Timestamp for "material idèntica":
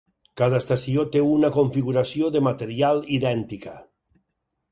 2.47-3.75